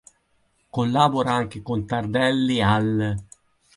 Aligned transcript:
Collabora 0.71 1.31
anche 1.31 1.61
con 1.61 1.85
Tardelli 1.85 2.59
all'. 2.59 3.23